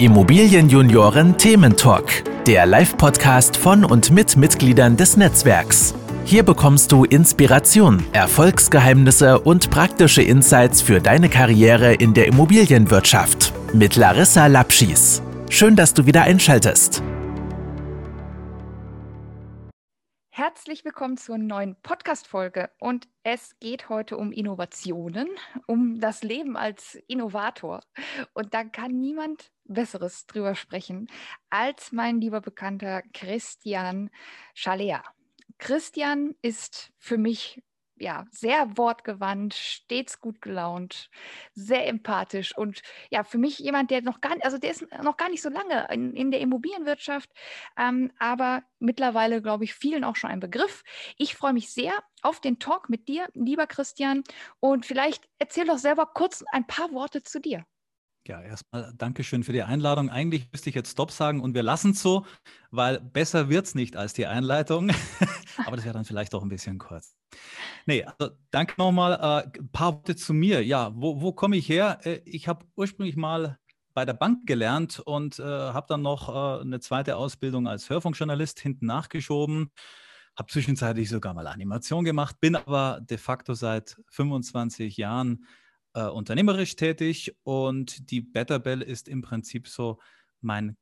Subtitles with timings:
[0.00, 5.94] Immobilienjunioren Thementalk, der Live-Podcast von und mit Mitgliedern des Netzwerks.
[6.24, 13.96] Hier bekommst du Inspiration, Erfolgsgeheimnisse und praktische Insights für deine Karriere in der Immobilienwirtschaft mit
[13.96, 15.20] Larissa Lapschis.
[15.50, 17.02] Schön, dass du wieder einschaltest.
[20.52, 22.70] Herzlich willkommen zur neuen Podcast-Folge.
[22.80, 25.28] Und es geht heute um Innovationen,
[25.68, 27.82] um das Leben als Innovator.
[28.34, 31.06] Und da kann niemand Besseres drüber sprechen
[31.50, 34.10] als mein lieber Bekannter Christian
[34.52, 35.04] Schalea.
[35.58, 37.62] Christian ist für mich
[38.00, 41.10] ja, sehr wortgewandt, stets gut gelaunt,
[41.54, 45.16] sehr empathisch und ja, für mich jemand, der noch gar nicht, also der ist noch
[45.16, 47.30] gar nicht so lange in, in der Immobilienwirtschaft,
[47.78, 50.82] ähm, aber mittlerweile, glaube ich, vielen auch schon ein Begriff.
[51.16, 54.24] Ich freue mich sehr auf den Talk mit dir, lieber Christian,
[54.60, 57.64] und vielleicht erzähl doch selber kurz ein paar Worte zu dir.
[58.30, 60.08] Ja, erstmal Dankeschön für die Einladung.
[60.08, 62.24] Eigentlich müsste ich jetzt Stopp sagen und wir lassen es so,
[62.70, 64.92] weil besser wird es nicht als die Einleitung.
[65.66, 67.16] Aber das wäre dann vielleicht auch ein bisschen kurz.
[67.86, 69.14] Nee, also danke nochmal.
[69.14, 70.64] Äh, ein paar Worte zu mir.
[70.64, 71.98] Ja, wo, wo komme ich her?
[72.04, 73.58] Äh, ich habe ursprünglich mal
[73.94, 78.60] bei der Bank gelernt und äh, habe dann noch äh, eine zweite Ausbildung als Hörfunkjournalist
[78.60, 79.72] hinten nachgeschoben.
[80.38, 85.44] Habe zwischenzeitlich sogar mal Animation gemacht, bin aber de facto seit 25 Jahren
[85.94, 89.98] äh, unternehmerisch tätig und die Better Bell ist im Prinzip so
[90.40, 90.76] mein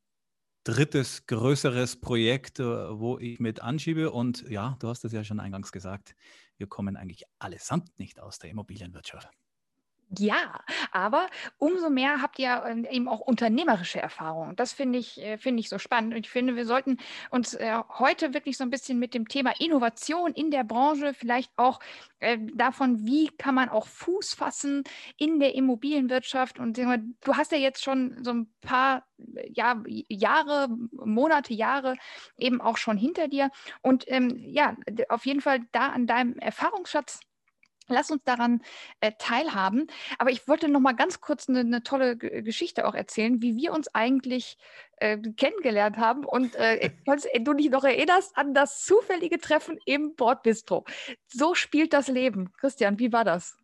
[0.65, 4.11] drittes größeres Projekt, äh, wo ich mit anschiebe.
[4.11, 6.15] Und ja, du hast es ja schon eingangs gesagt,
[6.59, 9.29] wir kommen eigentlich allesamt nicht aus der Immobilienwirtschaft.
[10.17, 11.29] Ja, aber
[11.59, 14.57] umso mehr habt ihr ähm, eben auch unternehmerische Erfahrungen.
[14.57, 16.15] Das finde ich, äh, finde ich so spannend.
[16.15, 16.97] Und ich finde, wir sollten
[17.31, 21.53] uns äh, heute wirklich so ein bisschen mit dem Thema Innovation in der Branche, vielleicht
[21.57, 21.81] auch
[22.21, 24.83] äh, davon, wie kann man auch Fuß fassen
[25.19, 26.59] in der Immobilienwirtschaft.
[26.59, 29.05] Und du hast ja jetzt schon so ein paar
[29.53, 31.97] ja, Jahre, Monate, Jahre
[32.39, 33.51] eben auch schon hinter dir.
[33.83, 34.75] Und ähm, ja,
[35.11, 37.21] auf jeden Fall da an deinem Erfahrungsschatz
[37.89, 38.63] Lass uns daran
[39.01, 39.87] äh, teilhaben.
[40.19, 43.57] Aber ich wollte noch mal ganz kurz eine, eine tolle G Geschichte auch erzählen, wie
[43.57, 44.57] wir uns eigentlich
[44.99, 46.25] äh, kennengelernt haben.
[46.25, 50.85] Und äh, falls du dich noch erinnerst an das zufällige Treffen im Bordbistro.
[51.27, 52.53] So spielt das Leben.
[52.59, 53.57] Christian, wie war das?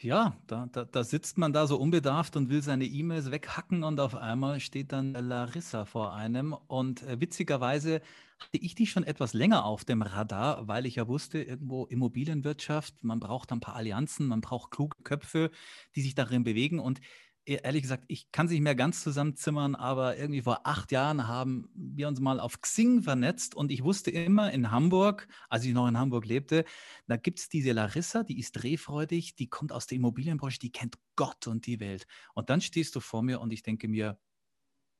[0.00, 3.98] Ja, da, da, da, sitzt man da so unbedarft und will seine E-Mails weghacken und
[3.98, 6.52] auf einmal steht dann Larissa vor einem.
[6.52, 8.00] Und äh, witzigerweise
[8.38, 13.02] hatte ich die schon etwas länger auf dem Radar, weil ich ja wusste, irgendwo Immobilienwirtschaft,
[13.02, 15.50] man braucht ein paar Allianzen, man braucht kluge Köpfe,
[15.96, 16.78] die sich darin bewegen.
[16.78, 17.00] Und
[17.48, 21.68] ehrlich gesagt, ich kann es nicht mehr ganz zusammenzimmern, aber irgendwie vor acht Jahren haben
[21.74, 25.88] wir uns mal auf Xing vernetzt und ich wusste immer in Hamburg, als ich noch
[25.88, 26.64] in Hamburg lebte,
[27.06, 30.96] da gibt es diese Larissa, die ist drehfreudig, die kommt aus der Immobilienbranche, die kennt
[31.16, 32.06] Gott und die Welt.
[32.34, 34.18] Und dann stehst du vor mir und ich denke mir,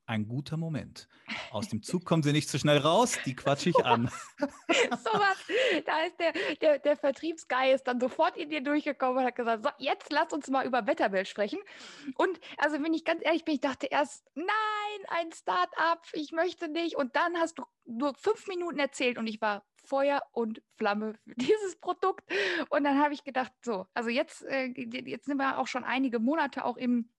[0.09, 1.07] ein guter Moment.
[1.51, 4.11] Aus dem Zug kommen sie nicht so schnell raus, die quatsche ich an.
[4.39, 5.37] so was,
[5.85, 9.71] da ist der, der, der Vertriebsgeist dann sofort in dir durchgekommen und hat gesagt, so,
[9.79, 11.59] jetzt lass uns mal über Wetterbild sprechen.
[12.17, 14.47] Und also, wenn ich ganz ehrlich bin, ich dachte erst, nein,
[15.09, 16.97] ein Start-up, ich möchte nicht.
[16.97, 21.35] Und dann hast du nur fünf Minuten erzählt und ich war Feuer und Flamme für
[21.37, 22.25] dieses Produkt.
[22.71, 26.19] Und dann habe ich gedacht, so, also jetzt, äh, jetzt sind wir auch schon einige
[26.19, 27.11] Monate auch im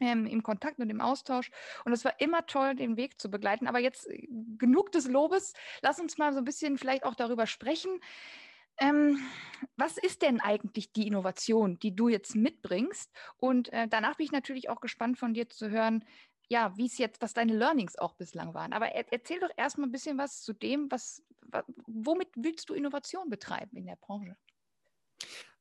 [0.00, 1.50] ähm, im Kontakt und im Austausch.
[1.84, 3.66] Und es war immer toll, den Weg zu begleiten.
[3.66, 4.26] Aber jetzt äh,
[4.58, 5.52] genug des Lobes.
[5.82, 8.00] Lass uns mal so ein bisschen vielleicht auch darüber sprechen.
[8.78, 9.18] Ähm,
[9.76, 13.10] was ist denn eigentlich die Innovation, die du jetzt mitbringst?
[13.38, 16.04] Und äh, danach bin ich natürlich auch gespannt von dir zu hören,
[16.48, 18.72] ja, wie es jetzt, was deine Learnings auch bislang waren.
[18.72, 21.22] Aber er, erzähl doch erstmal ein bisschen was zu dem, was,
[21.86, 24.36] womit willst du Innovation betreiben in der Branche?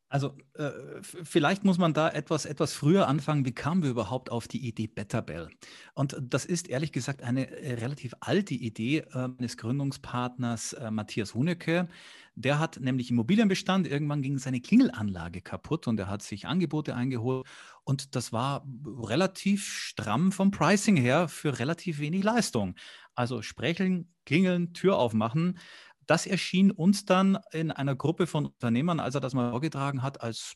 [0.07, 0.69] Also äh,
[1.01, 3.43] vielleicht muss man da etwas, etwas früher anfangen.
[3.43, 5.49] Wie kamen wir überhaupt auf die Idee Betterbell?
[5.95, 11.33] Und das ist ehrlich gesagt eine äh, relativ alte Idee äh, meines Gründungspartners äh, Matthias
[11.33, 11.89] Hunecke.
[12.35, 17.47] Der hat nämlich Immobilienbestand, irgendwann ging seine Klingelanlage kaputt und er hat sich Angebote eingeholt
[17.83, 22.75] und das war relativ stramm vom Pricing her für relativ wenig Leistung.
[23.15, 25.57] Also sprecheln, klingeln, Tür aufmachen
[26.07, 30.21] das erschien uns dann in einer Gruppe von Unternehmern, als er das mal vorgetragen hat,
[30.21, 30.55] als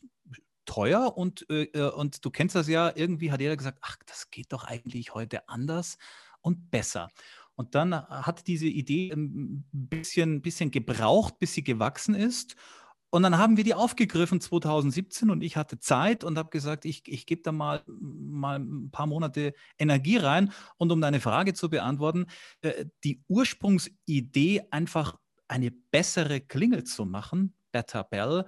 [0.64, 4.30] teuer und, äh, äh, und du kennst das ja, irgendwie hat jeder gesagt, ach, das
[4.30, 5.98] geht doch eigentlich heute anders
[6.42, 7.08] und besser.
[7.56, 12.56] Und dann hat diese Idee ein bisschen, bisschen gebraucht, bis sie gewachsen ist.
[13.10, 17.02] Und dann haben wir die aufgegriffen 2017 und ich hatte Zeit und habe gesagt, ich,
[17.06, 20.52] ich gebe da mal, mal ein paar Monate Energie rein.
[20.78, 22.26] Und um deine Frage zu beantworten,
[22.62, 25.18] äh, die Ursprungsidee einfach
[25.50, 28.44] eine bessere Klingel zu machen, Better Bell,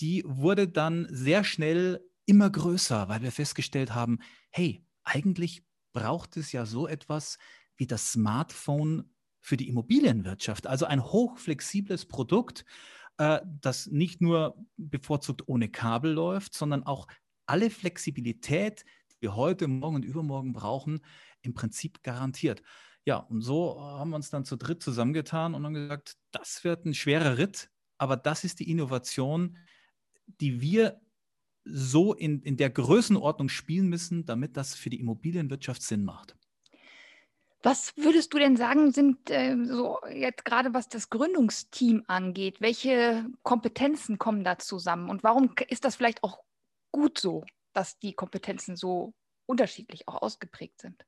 [0.00, 4.18] die wurde dann sehr schnell immer größer, weil wir festgestellt haben,
[4.50, 5.62] hey, eigentlich
[5.92, 7.38] braucht es ja so etwas
[7.76, 10.66] wie das Smartphone für die Immobilienwirtschaft.
[10.66, 12.64] Also ein hochflexibles Produkt,
[13.18, 17.06] äh, das nicht nur bevorzugt ohne Kabel läuft, sondern auch
[17.46, 21.00] alle Flexibilität, die wir heute, morgen und übermorgen brauchen,
[21.42, 22.62] im Prinzip garantiert.
[23.06, 26.84] Ja, und so haben wir uns dann zu dritt zusammengetan und haben gesagt, das wird
[26.84, 29.58] ein schwerer Ritt, aber das ist die Innovation,
[30.26, 31.00] die wir
[31.64, 36.36] so in, in der Größenordnung spielen müssen, damit das für die Immobilienwirtschaft Sinn macht.
[37.62, 43.26] Was würdest du denn sagen, sind äh, so jetzt gerade was das Gründungsteam angeht, welche
[43.42, 46.42] Kompetenzen kommen da zusammen und warum ist das vielleicht auch
[46.90, 47.44] gut so,
[47.74, 49.12] dass die Kompetenzen so
[49.46, 51.04] unterschiedlich auch ausgeprägt sind?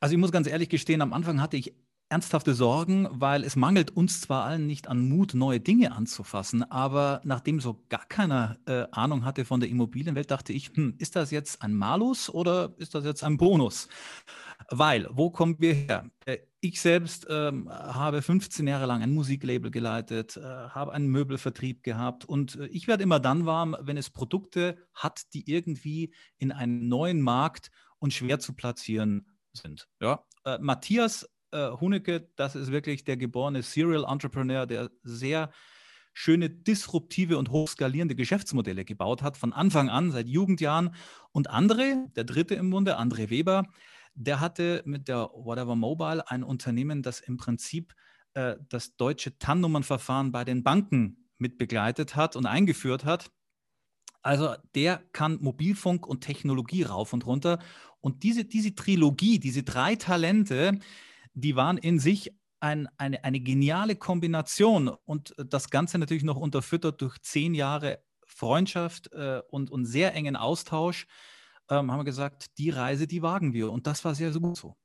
[0.00, 1.74] Also ich muss ganz ehrlich gestehen, am Anfang hatte ich
[2.08, 7.20] ernsthafte Sorgen, weil es mangelt uns zwar allen nicht an Mut, neue Dinge anzufassen, aber
[7.22, 11.30] nachdem so gar keiner äh, Ahnung hatte von der Immobilienwelt, dachte ich, hm, ist das
[11.30, 13.88] jetzt ein Malus oder ist das jetzt ein Bonus?
[14.70, 16.10] Weil, wo kommen wir her?
[16.24, 21.84] Äh, ich selbst ähm, habe 15 Jahre lang ein Musiklabel geleitet, äh, habe einen Möbelvertrieb
[21.84, 26.50] gehabt und äh, ich werde immer dann warm, wenn es Produkte hat, die irgendwie in
[26.50, 27.70] einen neuen Markt
[28.00, 29.88] und schwer zu platzieren sind.
[30.00, 30.24] Ja?
[30.44, 35.50] Äh, Matthias äh, Hunecke, das ist wirklich der geborene Serial Entrepreneur, der sehr
[36.12, 40.94] schöne, disruptive und hochskalierende Geschäftsmodelle gebaut hat, von Anfang an, seit Jugendjahren.
[41.32, 43.64] Und André, der dritte im Bunde, André Weber,
[44.14, 47.94] der hatte mit der Whatever Mobile ein Unternehmen, das im Prinzip
[48.34, 53.30] äh, das deutsche TAN-Nummernverfahren bei den Banken mit begleitet hat und eingeführt hat.
[54.22, 57.58] Also der kann Mobilfunk und Technologie rauf und runter.
[58.00, 60.78] Und diese, diese Trilogie, diese drei Talente,
[61.34, 67.00] die waren in sich ein, eine, eine geniale Kombination und das Ganze natürlich noch unterfüttert
[67.00, 71.06] durch zehn Jahre Freundschaft äh, und, und sehr engen Austausch,
[71.68, 73.70] ähm, haben wir gesagt, die Reise, die wagen wir.
[73.72, 74.76] Und das war sehr, sehr gut so.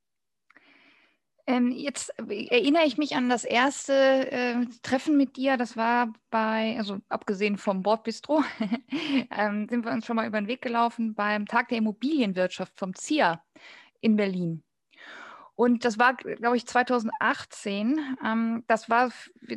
[1.48, 3.92] Ähm, jetzt erinnere ich mich an das erste
[4.32, 5.56] äh, Treffen mit dir.
[5.56, 8.42] Das war bei, also abgesehen vom Bordbistro,
[9.30, 12.94] ähm, sind wir uns schon mal über den Weg gelaufen beim Tag der Immobilienwirtschaft vom
[12.94, 13.42] ZIA
[14.00, 14.65] in Berlin.
[15.56, 18.16] Und das war, glaube ich, 2018.
[18.24, 19.10] Ähm, das war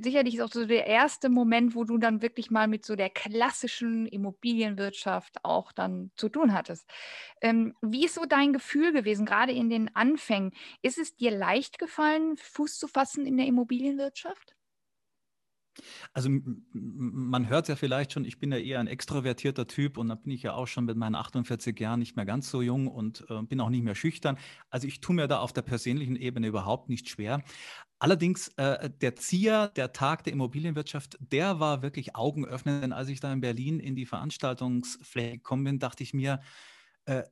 [0.04, 4.06] sicherlich auch so der erste Moment, wo du dann wirklich mal mit so der klassischen
[4.08, 6.90] Immobilienwirtschaft auch dann zu tun hattest.
[7.42, 10.52] Ähm, wie ist so dein Gefühl gewesen, gerade in den Anfängen?
[10.82, 14.56] Ist es dir leicht gefallen, Fuß zu fassen in der Immobilienwirtschaft?
[16.14, 16.30] Also
[16.74, 20.32] man hört ja vielleicht schon, ich bin ja eher ein extrovertierter Typ und da bin
[20.32, 23.42] ich ja auch schon mit meinen 48 Jahren nicht mehr ganz so jung und äh,
[23.44, 24.38] bin auch nicht mehr schüchtern.
[24.70, 27.44] Also ich tue mir da auf der persönlichen Ebene überhaupt nicht schwer.
[28.00, 32.84] Allerdings äh, der Zieher, der Tag der Immobilienwirtschaft, der war wirklich augenöffnend.
[32.84, 36.42] Denn als ich da in Berlin in die Veranstaltungsfläche gekommen bin, dachte ich mir,
[37.06, 37.24] äh,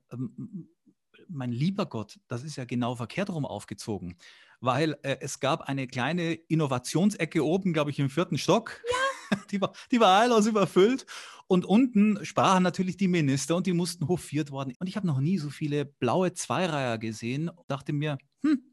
[1.30, 4.18] mein lieber Gott, das ist ja genau verkehrt rum aufgezogen
[4.60, 8.82] weil äh, es gab eine kleine Innovationsecke oben, glaube ich, im vierten Stock.
[8.90, 8.98] Ja.
[9.52, 11.06] Die war, die war heillos überfüllt.
[11.48, 14.74] Und unten sprachen natürlich die Minister und die mussten hofiert worden.
[14.80, 18.64] Und ich habe noch nie so viele blaue Zweireiher gesehen und dachte mir, hm,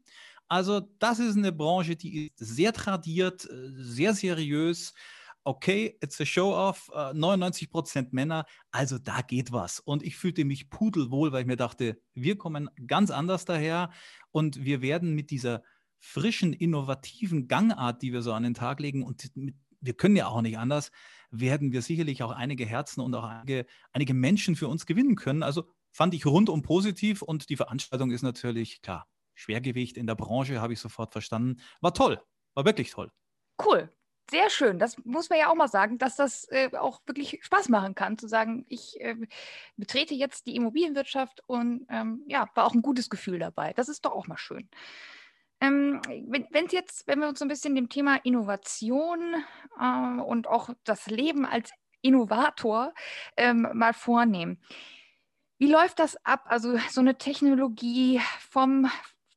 [0.47, 4.93] also das ist eine Branche, die ist sehr tradiert, äh, sehr seriös.
[5.47, 9.79] Okay, it's a show-off, 99 Prozent Männer, also da geht was.
[9.79, 13.91] Und ich fühlte mich pudelwohl, weil ich mir dachte, wir kommen ganz anders daher
[14.31, 15.61] und wir werden mit dieser
[15.99, 20.27] frischen, innovativen Gangart, die wir so an den Tag legen, und mit, wir können ja
[20.27, 20.91] auch nicht anders,
[21.29, 25.43] werden wir sicherlich auch einige Herzen und auch einige, einige Menschen für uns gewinnen können.
[25.43, 30.59] Also fand ich rundum positiv und die Veranstaltung ist natürlich, klar, Schwergewicht in der Branche,
[30.59, 31.61] habe ich sofort verstanden.
[31.81, 32.19] War toll,
[32.55, 33.11] war wirklich toll.
[33.63, 33.91] Cool.
[34.31, 34.79] Sehr schön.
[34.79, 38.17] Das muss man ja auch mal sagen, dass das äh, auch wirklich Spaß machen kann,
[38.17, 39.15] zu sagen, ich äh,
[39.77, 43.73] betrete jetzt die Immobilienwirtschaft und ähm, ja, war auch ein gutes Gefühl dabei.
[43.73, 44.67] Das ist doch auch mal schön.
[45.61, 49.35] Ähm, wenn jetzt, wenn wir uns so ein bisschen dem Thema Innovation
[49.79, 52.93] äh, und auch das Leben als Innovator
[53.37, 54.59] ähm, mal vornehmen.
[55.57, 56.45] Wie läuft das ab?
[56.45, 58.89] Also so eine Technologie vom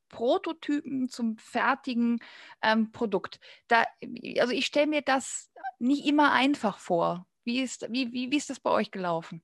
[0.08, 2.18] Prototypen zum fertigen
[2.62, 3.40] ähm, Produkt.
[3.68, 3.84] Da,
[4.40, 7.26] also ich stelle mir das nicht immer einfach vor.
[7.44, 9.42] Wie ist, wie, wie, wie ist das bei euch gelaufen?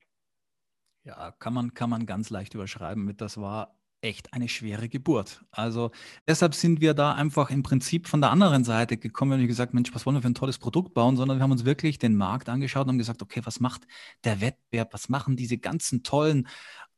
[1.03, 5.43] Ja, kann man, kann man ganz leicht überschreiben mit, das war echt eine schwere Geburt.
[5.51, 5.91] Also
[6.27, 9.93] deshalb sind wir da einfach im Prinzip von der anderen Seite gekommen und gesagt, Mensch,
[9.93, 12.47] was wollen wir für ein tolles Produkt bauen, sondern wir haben uns wirklich den Markt
[12.47, 13.87] angeschaut und gesagt, okay, was macht
[14.23, 16.47] der Wettbewerb, was machen diese ganzen tollen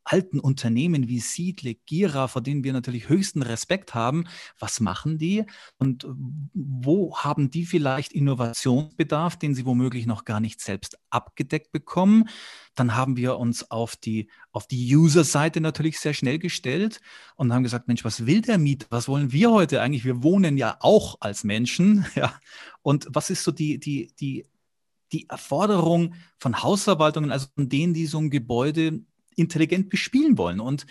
[0.07, 4.23] alten Unternehmen wie Siedle, Gira, vor denen wir natürlich höchsten Respekt haben.
[4.57, 5.43] Was machen die
[5.77, 6.07] und
[6.53, 12.29] wo haben die vielleicht Innovationsbedarf, den sie womöglich noch gar nicht selbst abgedeckt bekommen?
[12.73, 17.01] Dann haben wir uns auf die, auf die User-Seite natürlich sehr schnell gestellt
[17.35, 18.87] und haben gesagt, Mensch, was will der Mieter?
[18.89, 20.05] Was wollen wir heute eigentlich?
[20.05, 22.05] Wir wohnen ja auch als Menschen.
[22.15, 22.33] Ja.
[22.81, 24.45] Und was ist so die, die, die,
[25.11, 29.01] die Erforderung von Hausverwaltungen, also von denen, die so ein Gebäude
[29.37, 30.59] intelligent bespielen wollen?
[30.59, 30.85] Und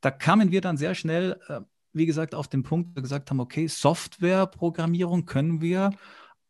[0.00, 1.60] da kamen wir dann sehr schnell, äh,
[1.92, 5.92] wie gesagt, auf den Punkt, wo wir gesagt haben, okay, Softwareprogrammierung können wir,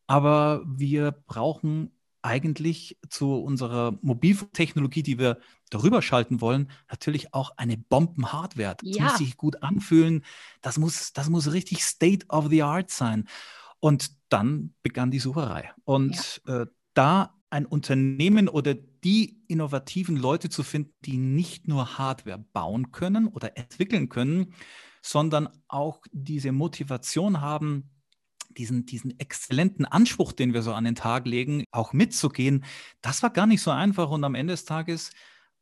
[0.06, 1.90] aber wir brauchen
[2.24, 5.38] eigentlich zu unserer Mobiltechnologie, die wir
[5.68, 8.76] darüber schalten wollen, natürlich auch eine Bombenhardware.
[8.80, 9.04] Das ja.
[9.04, 10.24] muss sich gut anfühlen.
[10.62, 13.28] Das muss, das muss richtig State of the Art sein.
[13.78, 15.70] Und dann begann die Sucherei.
[15.84, 16.62] Und ja.
[16.62, 18.74] äh, da ein Unternehmen oder
[19.04, 24.54] die innovativen Leute zu finden, die nicht nur Hardware bauen können oder entwickeln können,
[25.02, 27.90] sondern auch diese Motivation haben,
[28.56, 32.64] diesen, diesen exzellenten Anspruch, den wir so an den Tag legen, auch mitzugehen,
[33.02, 34.10] das war gar nicht so einfach.
[34.10, 35.10] Und am Ende des Tages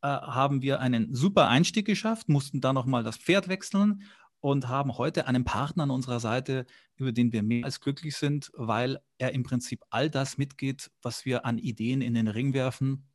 [0.01, 4.03] äh, haben wir einen super Einstieg geschafft, mussten da nochmal das Pferd wechseln
[4.39, 8.51] und haben heute einen Partner an unserer Seite, über den wir mehr als glücklich sind,
[8.53, 13.07] weil er im Prinzip all das mitgeht, was wir an Ideen in den Ring werfen,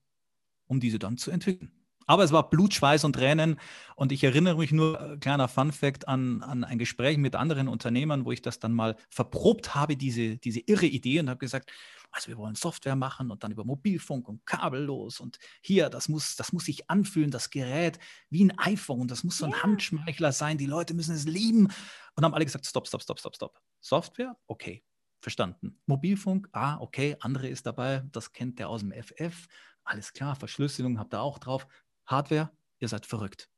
[0.68, 1.72] um diese dann zu entwickeln.
[2.08, 3.60] Aber es war Blut, Schweiß und Tränen.
[3.94, 7.68] Und ich erinnere mich nur, äh, kleiner Fun Fact, an, an ein Gespräch mit anderen
[7.68, 11.70] Unternehmern, wo ich das dann mal verprobt habe, diese, diese irre Idee und habe gesagt,
[12.10, 16.36] also wir wollen Software machen und dann über Mobilfunk und kabellos und hier, das muss,
[16.36, 17.98] das muss sich anfühlen, das Gerät
[18.30, 19.62] wie ein iPhone, das muss so ein ja.
[19.62, 21.68] Handschmeichler sein, die Leute müssen es lieben.
[22.16, 23.60] Und haben alle gesagt, stopp, stopp, stopp, stopp, stopp.
[23.80, 24.82] Software, okay,
[25.20, 25.78] verstanden.
[25.84, 29.46] Mobilfunk, ah, okay, andere ist dabei, das kennt der aus dem FF.
[29.88, 31.66] Alles klar, Verschlüsselung habt ihr auch drauf.
[32.04, 33.48] Hardware, ihr seid verrückt.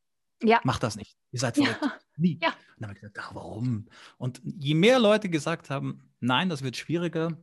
[0.41, 0.61] Ja.
[0.63, 1.17] Macht das nicht.
[1.33, 1.83] Ihr seid verrückt.
[1.83, 1.93] Ja.
[2.17, 2.39] Nie.
[2.41, 2.51] Ja.
[2.51, 3.89] Und dann habe ich gesagt, ach, warum?
[4.17, 7.37] Und je mehr Leute gesagt haben, nein, das wird schwieriger,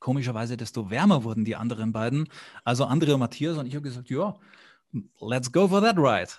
[0.00, 2.28] komischerweise, desto wärmer wurden die anderen beiden.
[2.62, 4.38] Also André und Matthias und ich habe gesagt, ja,
[5.20, 6.30] let's go for that ride.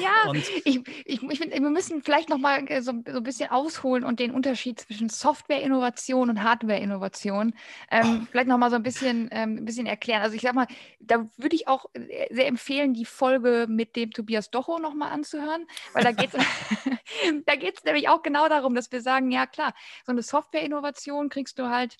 [0.00, 4.20] Ja, ich, ich, ich find, wir müssen vielleicht nochmal so, so ein bisschen ausholen und
[4.20, 7.54] den Unterschied zwischen Software-Innovation und Hardware-Innovation
[7.90, 8.26] ähm, oh.
[8.30, 10.22] vielleicht nochmal so ein bisschen, ähm, ein bisschen erklären.
[10.22, 10.66] Also ich sag mal,
[11.00, 11.86] da würde ich auch
[12.30, 16.44] sehr empfehlen, die Folge mit dem Tobias Docho nochmal anzuhören, weil da geht es
[17.46, 19.74] da geht's nämlich auch genau darum, dass wir sagen, ja klar,
[20.04, 21.96] so eine Software-Innovation kriegst du halt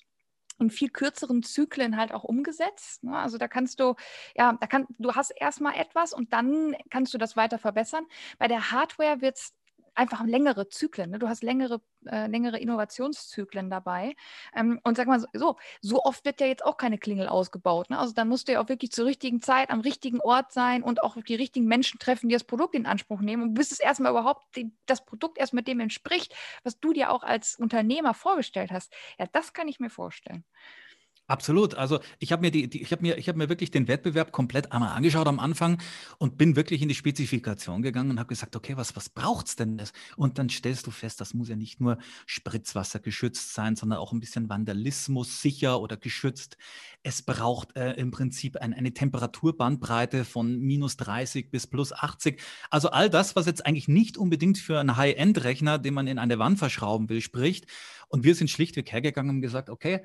[0.59, 3.03] in viel kürzeren Zyklen halt auch umgesetzt.
[3.03, 3.17] Ne?
[3.17, 3.95] Also da kannst du,
[4.35, 8.05] ja, da kann, du hast erstmal etwas und dann kannst du das weiter verbessern.
[8.37, 9.53] Bei der Hardware wird es
[9.95, 11.11] einfach längere Zyklen.
[11.11, 11.19] Ne?
[11.19, 14.15] Du hast längere, äh, längere Innovationszyklen dabei.
[14.55, 17.89] Ähm, und sag mal so, so oft wird ja jetzt auch keine Klingel ausgebaut.
[17.89, 17.97] Ne?
[17.97, 21.01] Also da musst du ja auch wirklich zur richtigen Zeit am richtigen Ort sein und
[21.01, 23.43] auch die richtigen Menschen treffen, die das Produkt in Anspruch nehmen.
[23.43, 27.11] Und bis es erstmal überhaupt die, das Produkt erst mit dem entspricht, was du dir
[27.11, 28.93] auch als Unternehmer vorgestellt hast.
[29.17, 30.43] Ja, das kann ich mir vorstellen.
[31.27, 31.73] Absolut.
[31.73, 34.31] Also ich habe mir die, die ich habe mir, ich habe mir wirklich den Wettbewerb
[34.31, 35.81] komplett einmal angeschaut am Anfang
[36.19, 39.75] und bin wirklich in die Spezifikation gegangen und habe gesagt, okay, was, was braucht's denn
[39.77, 39.91] das?
[40.17, 44.13] Und dann stellst du fest, das muss ja nicht nur Spritzwasser geschützt sein, sondern auch
[44.13, 46.57] ein bisschen Vandalismus sicher oder geschützt.
[47.01, 52.39] Es braucht äh, im Prinzip ein, eine Temperaturbandbreite von minus 30 bis plus 80.
[52.69, 56.37] Also all das, was jetzt eigentlich nicht unbedingt für einen High-End-Rechner, den man in eine
[56.37, 57.65] Wand verschrauben will, spricht.
[58.09, 60.01] Und wir sind schlichtweg hergegangen und gesagt, okay,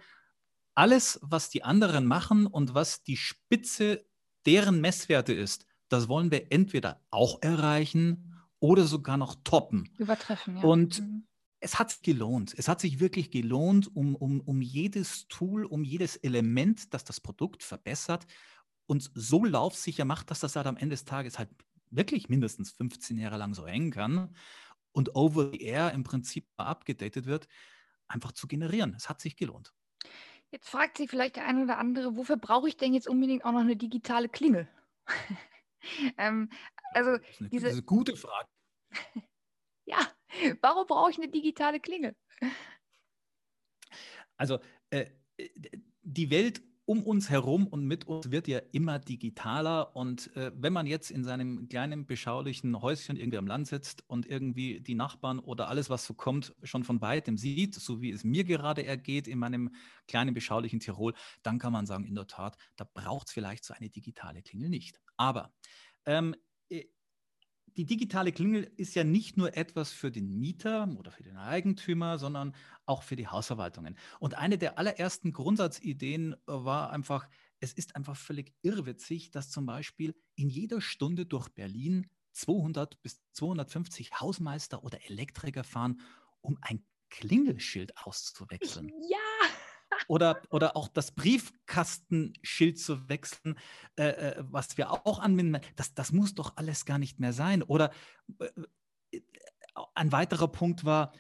[0.81, 4.07] alles, was die anderen machen und was die Spitze
[4.47, 9.91] deren Messwerte ist, das wollen wir entweder auch erreichen oder sogar noch toppen.
[9.99, 10.63] Übertreffen, ja.
[10.63, 11.27] Und mhm.
[11.61, 12.55] es hat sich gelohnt.
[12.57, 17.21] Es hat sich wirklich gelohnt, um, um, um jedes Tool, um jedes Element, das das
[17.21, 18.27] Produkt verbessert
[18.87, 21.51] und so laufsicher macht, dass das halt am Ende des Tages halt
[21.91, 24.35] wirklich mindestens 15 Jahre lang so hängen kann
[24.93, 27.49] und over the air im Prinzip abgedatet wird,
[28.09, 28.95] einfach zu generieren.
[28.97, 29.75] Es hat sich gelohnt.
[30.51, 33.53] Jetzt fragt sich vielleicht der eine oder andere, wofür brauche ich denn jetzt unbedingt auch
[33.53, 34.69] noch eine digitale Klingel?
[36.19, 36.51] ähm,
[36.93, 38.49] also das ist, eine, diese, das ist eine gute Frage.
[39.87, 39.99] ja,
[40.61, 42.17] warum brauche ich eine digitale Klingel?
[44.37, 44.59] Also
[44.91, 45.07] äh,
[46.03, 49.95] die Welt um uns herum und mit uns wird ja immer digitaler.
[49.95, 54.27] Und äh, wenn man jetzt in seinem kleinen, beschaulichen Häuschen irgendwie am Land sitzt und
[54.27, 58.25] irgendwie die Nachbarn oder alles, was so kommt, schon von weitem sieht, so wie es
[58.25, 59.73] mir gerade ergeht in meinem
[60.09, 63.73] kleinen, beschaulichen Tirol, dann kann man sagen, in der Tat, da braucht es vielleicht so
[63.73, 64.99] eine digitale Klingel nicht.
[65.17, 65.53] Aber
[66.07, 66.35] ähm,
[67.77, 72.19] die digitale Klingel ist ja nicht nur etwas für den Mieter oder für den Eigentümer,
[72.19, 72.55] sondern
[72.87, 73.97] auch für die Hausverwaltungen.
[74.19, 77.29] Und eine der allerersten Grundsatzideen äh, war einfach,
[77.61, 83.21] es ist einfach völlig irrwitzig, dass zum Beispiel in jeder Stunde durch Berlin 200 bis
[83.33, 86.01] 250 Hausmeister oder Elektriker fahren,
[86.41, 88.91] um ein Klingelschild auszuwechseln.
[89.09, 89.19] Ja.
[90.11, 93.57] Oder, oder auch das Briefkastenschild zu wechseln,
[93.97, 95.63] äh, äh was wir auch anwenden.
[95.77, 97.63] Das, das muss doch alles gar nicht mehr sein.
[97.63, 97.93] Oder
[98.41, 98.47] äh,
[99.13, 99.21] äh
[99.95, 101.13] ein weiterer Punkt war,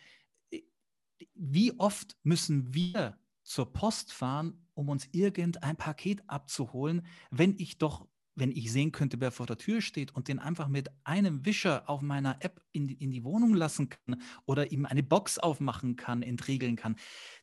[1.35, 8.09] wie oft müssen wir zur Post fahren, um uns irgendein Paket abzuholen, wenn ich doch
[8.41, 11.89] wenn ich sehen könnte, wer vor der Tür steht und den einfach mit einem Wischer
[11.89, 15.97] auf meiner App in die, in die Wohnung lassen kann oder ihm eine Box aufmachen
[15.97, 16.97] kann, entriegeln kann,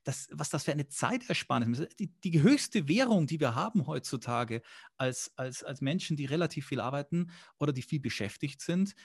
[0.03, 1.99] das, was das für eine Zeitersparnis ist.
[1.99, 4.61] Die, die höchste Währung, die wir haben heutzutage
[4.97, 8.95] als, als, als Menschen, die relativ viel arbeiten oder die viel beschäftigt sind,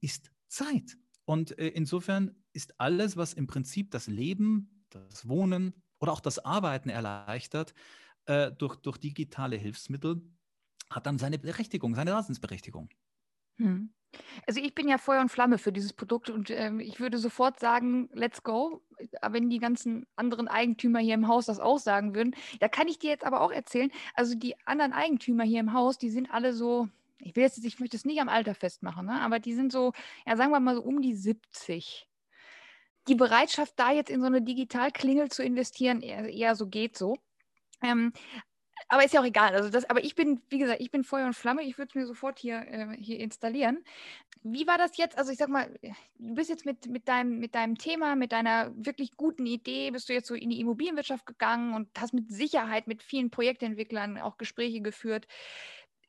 [0.00, 0.96] ist Zeit.
[1.24, 6.38] Und äh, insofern ist alles, was im Prinzip das Leben, das Wohnen oder auch das
[6.38, 7.74] Arbeiten erleichtert,
[8.26, 10.22] äh, durch, durch digitale Hilfsmittel,
[10.94, 12.88] hat dann seine Berechtigung, seine Daseinsberechtigung.
[13.58, 13.92] Hm.
[14.46, 17.60] Also ich bin ja Feuer und Flamme für dieses Produkt und ähm, ich würde sofort
[17.60, 18.82] sagen, let's go.
[19.26, 22.98] Wenn die ganzen anderen Eigentümer hier im Haus das auch sagen würden, da kann ich
[22.98, 26.52] dir jetzt aber auch erzählen, also die anderen Eigentümer hier im Haus, die sind alle
[26.52, 29.20] so, ich will jetzt, ich möchte es nicht am Alter festmachen, ne?
[29.20, 29.92] aber die sind so,
[30.26, 32.06] ja sagen wir mal so um die 70.
[33.08, 37.16] Die Bereitschaft, da jetzt in so eine Digitalklingel zu investieren, eher, eher so geht so.
[37.82, 38.12] Ähm,
[38.88, 39.54] aber ist ja auch egal.
[39.54, 41.62] Also das, aber ich bin, wie gesagt, ich bin Feuer und Flamme.
[41.62, 43.84] Ich würde es mir sofort hier, äh, hier installieren.
[44.42, 45.16] Wie war das jetzt?
[45.18, 45.72] Also ich sag mal,
[46.18, 50.08] du bist jetzt mit, mit, deinem, mit deinem Thema, mit deiner wirklich guten Idee, bist
[50.08, 54.38] du jetzt so in die Immobilienwirtschaft gegangen und hast mit Sicherheit mit vielen Projektentwicklern auch
[54.38, 55.26] Gespräche geführt.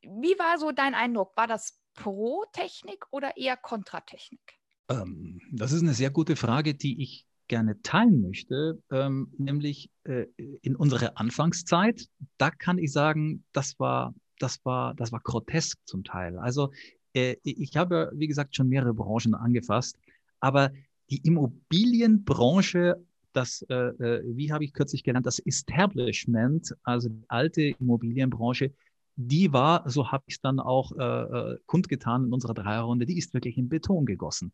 [0.01, 1.37] Wie war so dein Eindruck?
[1.37, 4.59] War das Pro-Technik oder eher Kontratechnik?
[4.89, 10.25] Ähm, das ist eine sehr gute Frage, die ich gerne teilen möchte, ähm, nämlich äh,
[10.61, 12.07] in unserer Anfangszeit,
[12.37, 16.37] da kann ich sagen, das war, das war, das war grotesk zum Teil.
[16.37, 16.71] Also
[17.13, 19.97] äh, ich habe, wie gesagt, schon mehrere Branchen angefasst,
[20.39, 20.71] aber
[21.09, 27.61] die Immobilienbranche, das, äh, äh wie habe ich kürzlich genannt, das Establishment, also die alte
[27.61, 28.73] Immobilienbranche,
[29.15, 33.17] die war, so habe ich es dann auch äh, äh, kundgetan in unserer Dreierrunde, die
[33.17, 34.53] ist wirklich in Beton gegossen.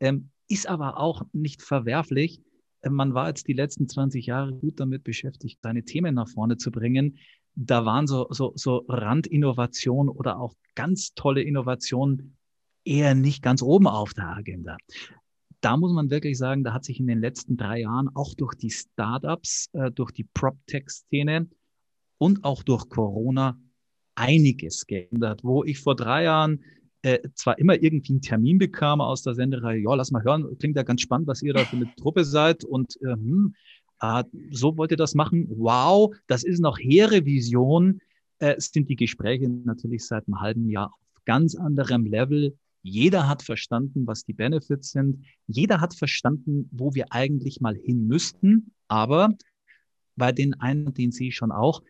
[0.00, 2.42] Ähm, ist aber auch nicht verwerflich.
[2.82, 6.56] Ähm, man war jetzt die letzten 20 Jahre gut damit beschäftigt, seine Themen nach vorne
[6.56, 7.18] zu bringen.
[7.54, 12.36] Da waren so, so, so Randinnovationen oder auch ganz tolle Innovationen
[12.84, 14.76] eher nicht ganz oben auf der Agenda.
[15.60, 18.54] Da muss man wirklich sagen, da hat sich in den letzten drei Jahren auch durch
[18.54, 21.48] die Startups, äh, durch die PropTech-Szene
[22.18, 23.58] und auch durch Corona
[24.14, 25.44] einiges geändert.
[25.44, 26.64] Wo ich vor drei Jahren
[27.02, 30.76] äh, zwar immer irgendwie einen Termin bekam aus der Sendereihe, ja, lass mal hören, klingt
[30.76, 33.54] ja ganz spannend, was ihr da für eine Truppe seid und äh, hm,
[34.00, 35.46] äh, so wollt ihr das machen.
[35.50, 38.00] Wow, das ist noch hehre Vision.
[38.38, 42.56] Äh, sind die Gespräche natürlich seit einem halben Jahr auf ganz anderem Level.
[42.82, 45.24] Jeder hat verstanden, was die Benefits sind.
[45.46, 48.72] Jeder hat verstanden, wo wir eigentlich mal hin müssten.
[48.88, 49.34] Aber
[50.16, 51.82] bei den einen, den sehe ich schon auch,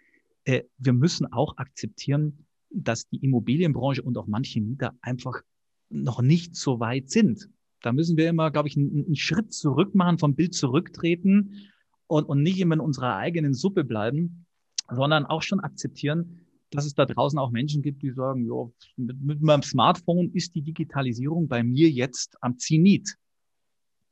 [0.44, 5.42] äh, wir müssen auch akzeptieren, dass die Immobilienbranche und auch manche Mieter einfach
[5.88, 7.48] noch nicht so weit sind.
[7.83, 11.70] Da müssen wir immer, glaube ich, einen, einen Schritt zurück machen, vom Bild zurücktreten
[12.06, 14.46] und, und nicht immer in unserer eigenen Suppe bleiben,
[14.88, 19.20] sondern auch schon akzeptieren, dass es da draußen auch Menschen gibt, die sagen, jo, mit,
[19.20, 23.16] mit meinem Smartphone ist die Digitalisierung bei mir jetzt am Zenit.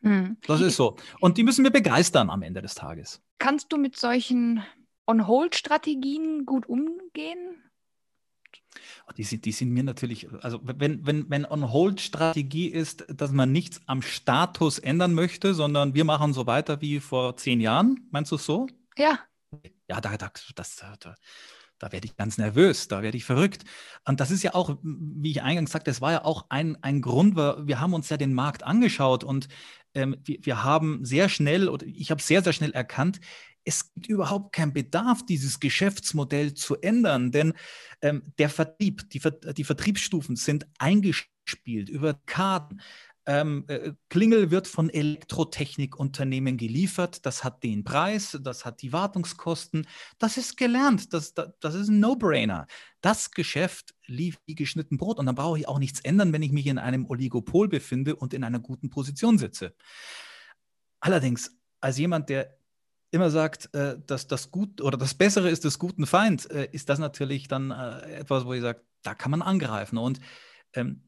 [0.01, 0.37] Mhm.
[0.47, 0.97] Das ist so.
[1.21, 3.21] Und die müssen wir begeistern am Ende des Tages.
[3.39, 4.63] Kannst du mit solchen
[5.07, 7.63] On-Hold-Strategien gut umgehen?
[9.17, 13.81] Die sind, die sind mir natürlich, also wenn, wenn, wenn On-Hold-Strategie ist, dass man nichts
[13.87, 18.37] am Status ändern möchte, sondern wir machen so weiter wie vor zehn Jahren, meinst du
[18.37, 18.67] es so?
[18.97, 19.19] Ja.
[19.89, 21.15] Ja, da, da, das, da,
[21.79, 23.65] da werde ich ganz nervös, da werde ich verrückt.
[24.05, 27.01] Und das ist ja auch, wie ich eingangs sagte, das war ja auch ein, ein
[27.01, 29.49] Grund, weil wir haben uns ja den Markt angeschaut und
[29.95, 33.21] ähm, wir, wir haben sehr schnell, oder ich habe sehr, sehr schnell erkannt,
[33.65, 37.53] es gibt überhaupt keinen Bedarf, dieses Geschäftsmodell zu ändern, denn
[38.01, 39.21] ähm, der Vertrieb, die,
[39.55, 42.81] die Vertriebsstufen sind eingespielt über Karten.
[43.29, 47.27] Ähm, äh, Klingel wird von Elektrotechnikunternehmen geliefert.
[47.27, 49.87] Das hat den Preis, das hat die Wartungskosten.
[50.19, 51.13] Das ist gelernt.
[51.13, 52.67] Das, das, das ist ein No-Brainer.
[53.03, 55.19] Das Geschäft lief wie geschnitten Brot.
[55.19, 58.33] Und dann brauche ich auch nichts ändern, wenn ich mich in einem Oligopol befinde und
[58.33, 59.75] in einer guten Position sitze.
[61.01, 62.57] Allerdings, als jemand, der
[63.11, 66.89] immer sagt, äh, dass das Gut oder das Bessere ist des guten Feind, äh, ist
[66.89, 69.99] das natürlich dann etwas, wo ich sage, da kann man angreifen.
[69.99, 70.19] Und
[70.73, 71.03] ähm,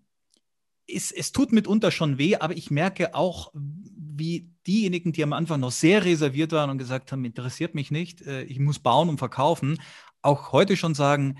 [0.94, 5.60] es, es tut mitunter schon weh, aber ich merke auch, wie diejenigen, die am Anfang
[5.60, 9.18] noch sehr reserviert waren und gesagt haben, interessiert mich nicht, äh, ich muss bauen und
[9.18, 9.80] verkaufen,
[10.22, 11.38] auch heute schon sagen,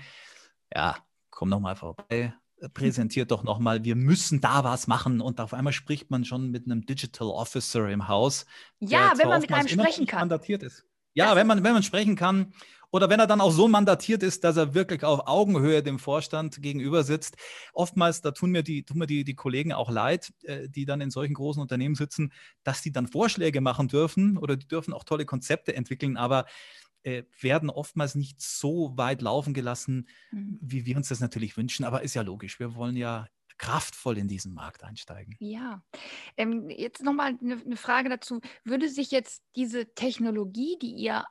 [0.73, 0.97] ja,
[1.29, 5.53] komm noch mal vorbei, äh, präsentiert doch nochmal, wir müssen da was machen und auf
[5.53, 8.45] einmal spricht man schon mit einem Digital Officer im Haus.
[8.79, 10.21] Ja, wenn man mit einem sprechen kann.
[10.21, 10.85] Mandatiert ist.
[11.13, 12.53] Ja, wenn man, wenn man sprechen kann
[12.91, 16.61] oder wenn er dann auch so mandatiert ist, dass er wirklich auf Augenhöhe dem Vorstand
[16.61, 17.37] gegenüber sitzt.
[17.73, 21.01] Oftmals, da tun mir die, tun mir die, die Kollegen auch leid, äh, die dann
[21.01, 25.05] in solchen großen Unternehmen sitzen, dass die dann Vorschläge machen dürfen oder die dürfen auch
[25.05, 26.45] tolle Konzepte entwickeln, aber
[27.03, 30.59] äh, werden oftmals nicht so weit laufen gelassen, mhm.
[30.61, 31.85] wie wir uns das natürlich wünschen.
[31.85, 32.59] Aber ist ja logisch.
[32.59, 33.27] Wir wollen ja
[33.61, 35.35] kraftvoll in diesen Markt einsteigen.
[35.39, 35.83] Ja,
[36.35, 38.41] ähm, jetzt nochmal eine, eine Frage dazu.
[38.63, 41.25] Würde sich jetzt diese Technologie, die ihr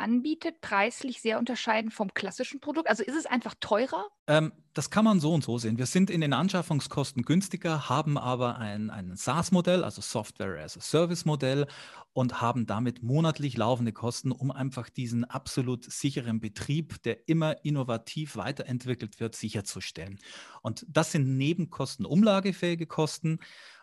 [0.00, 2.88] anbietet, preislich sehr unterscheiden vom klassischen Produkt?
[2.88, 4.08] Also ist es einfach teurer?
[4.26, 5.78] Ähm, das kann man so und so sehen.
[5.78, 10.80] Wir sind in den Anschaffungskosten günstiger, haben aber ein, ein SaaS-Modell, also Software as a
[10.80, 11.66] Service-Modell
[12.12, 18.36] und haben damit monatlich laufende Kosten, um einfach diesen absolut sicheren Betrieb, der immer innovativ
[18.36, 20.18] weiterentwickelt wird, sicherzustellen.
[20.62, 23.38] Und das sind Nebenkosten, umlagefähige Kosten.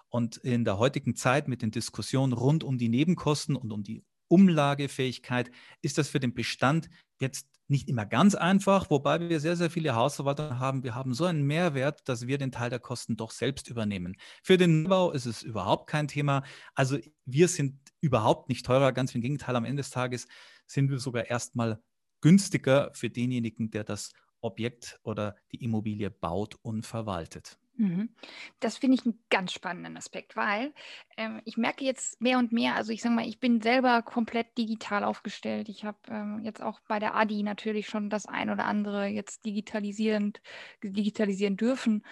[0.09, 4.03] Und in der heutigen Zeit mit den Diskussionen rund um die Nebenkosten und um die
[4.27, 9.69] Umlagefähigkeit ist das für den Bestand jetzt nicht immer ganz einfach, wobei wir sehr, sehr
[9.69, 10.83] viele Hausverwaltungen haben.
[10.83, 14.15] Wir haben so einen Mehrwert, dass wir den Teil der Kosten doch selbst übernehmen.
[14.41, 16.43] Für den Neubau ist es überhaupt kein Thema.
[16.75, 20.27] Also wir sind überhaupt nicht teurer, ganz im Gegenteil, am Ende des Tages
[20.65, 21.81] sind wir sogar erstmal
[22.21, 24.11] günstiger für denjenigen, der das
[24.41, 27.57] Objekt oder die Immobilie baut und verwaltet.
[27.77, 28.09] Mhm.
[28.59, 30.73] Das finde ich einen ganz spannenden Aspekt, weil
[31.15, 34.57] ähm, ich merke jetzt mehr und mehr, also ich sage mal, ich bin selber komplett
[34.57, 35.69] digital aufgestellt.
[35.69, 39.45] Ich habe ähm, jetzt auch bei der ADI natürlich schon das ein oder andere jetzt
[39.45, 40.41] digitalisierend,
[40.83, 42.03] digitalisieren dürfen.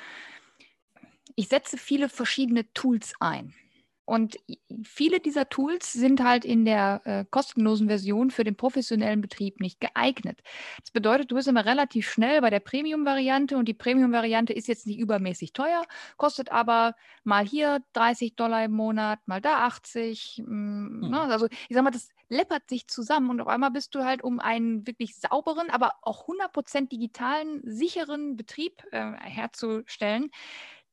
[1.36, 3.56] Ich setze viele verschiedene Tools ein.
[4.05, 4.37] Und
[4.83, 9.79] viele dieser Tools sind halt in der äh, kostenlosen Version für den professionellen Betrieb nicht
[9.79, 10.41] geeignet.
[10.79, 14.85] Das bedeutet, du bist immer relativ schnell bei der Premium-Variante und die Premium-Variante ist jetzt
[14.85, 15.83] nicht übermäßig teuer,
[16.17, 20.43] kostet aber mal hier 30 Dollar im Monat, mal da 80.
[20.45, 21.09] Mh, hm.
[21.09, 21.21] ne?
[21.21, 24.39] Also ich sag mal, das läppert sich zusammen und auf einmal bist du halt um
[24.39, 30.29] einen wirklich sauberen, aber auch 100% digitalen, sicheren Betrieb äh, herzustellen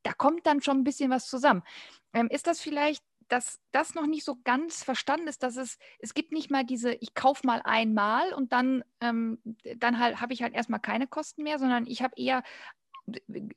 [0.03, 1.63] da kommt dann schon ein bisschen was zusammen.
[2.13, 6.13] Ähm, ist das vielleicht, dass das noch nicht so ganz verstanden ist, dass es, es
[6.13, 9.39] gibt nicht mal diese, ich kaufe mal einmal und dann, ähm,
[9.77, 12.43] dann halt habe ich halt erstmal keine Kosten mehr, sondern ich habe eher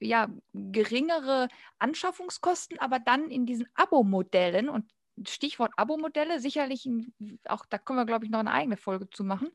[0.01, 4.91] ja, geringere Anschaffungskosten, aber dann in diesen Abo-Modellen und
[5.27, 6.89] Stichwort Abo-Modelle, sicherlich
[7.49, 9.49] auch, da können wir, glaube ich, noch eine eigene Folge zu machen,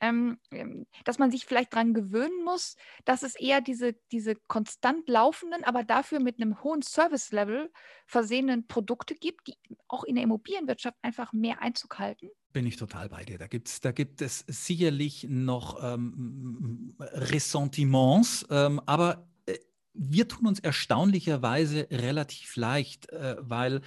[0.00, 5.08] ähm, ähm, dass man sich vielleicht daran gewöhnen muss, dass es eher diese, diese konstant
[5.08, 7.70] laufenden, aber dafür mit einem hohen Service-Level
[8.06, 9.56] versehenen Produkte gibt, die
[9.88, 12.30] auch in der Immobilienwirtschaft einfach mehr Einzug halten?
[12.52, 13.38] Bin ich total bei dir.
[13.38, 19.58] Da, gibt's, da gibt es sicherlich noch ähm, Ressentiments, ähm, aber äh,
[19.92, 23.82] wir tun uns erstaunlicherweise relativ leicht, äh, weil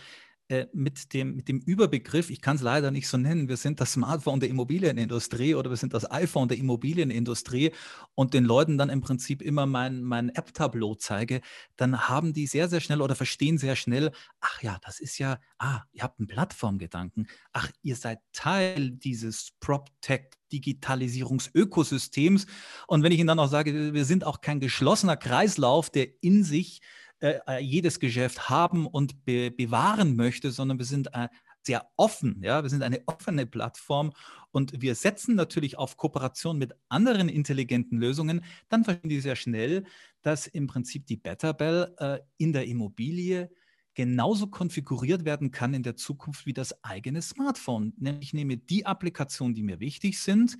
[0.49, 3.79] äh, mit, dem, mit dem Überbegriff, ich kann es leider nicht so nennen, wir sind
[3.79, 7.71] das Smartphone der Immobilienindustrie oder wir sind das iPhone der Immobilienindustrie
[8.15, 11.41] und den Leuten dann im Prinzip immer mein, mein App-Tableau zeige,
[11.75, 15.39] dann haben die sehr, sehr schnell oder verstehen sehr schnell, ach ja, das ist ja,
[15.59, 22.47] ah, ihr habt einen Plattformgedanken, ach, ihr seid Teil dieses PropTech Digitalisierungsökosystems.
[22.87, 26.43] Und wenn ich Ihnen dann auch sage, wir sind auch kein geschlossener Kreislauf, der in
[26.43, 26.81] sich
[27.21, 31.27] äh, äh, jedes Geschäft haben und be bewahren möchte, sondern wir sind äh,
[31.61, 32.41] sehr offen.
[32.43, 32.63] Ja?
[32.63, 34.11] Wir sind eine offene Plattform
[34.51, 38.43] und wir setzen natürlich auf Kooperation mit anderen intelligenten Lösungen.
[38.69, 39.83] Dann verstehen die sehr schnell,
[40.21, 43.49] dass im Prinzip die Betterbell äh, in der Immobilie
[43.95, 47.93] genauso konfiguriert werden kann in der Zukunft wie das eigene Smartphone.
[47.97, 50.57] Nämlich ich nehme die Applikationen, die mir wichtig sind